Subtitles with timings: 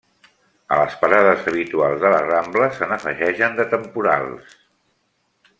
[0.75, 4.61] A les parades habituals de la Rambla se n'afegeixen de temporals.